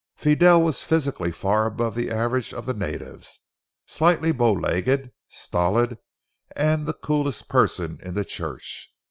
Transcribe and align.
Fidel 0.15 0.63
was 0.63 0.81
physically 0.81 1.31
far 1.31 1.67
above 1.67 1.93
the 1.93 2.09
average 2.09 2.55
of 2.55 2.65
the 2.65 2.73
natives, 2.73 3.41
slightly 3.85 4.31
bow 4.31 4.51
legged, 4.53 5.11
stolid, 5.29 5.99
and 6.55 6.87
the 6.87 6.93
coolest 6.93 7.47
person 7.49 7.99
in 8.01 8.15
the 8.15 8.25
church. 8.25 8.91